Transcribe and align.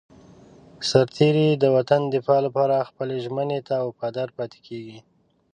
سرتېری 0.89 1.47
د 1.57 1.63
وطن 1.75 2.01
د 2.07 2.11
دفاع 2.15 2.39
لپاره 2.47 2.87
خپلې 2.89 3.15
ژمنې 3.25 3.59
ته 3.67 3.75
وفادار 3.87 4.29
پاتې 4.37 4.59
کېږي. 4.67 4.97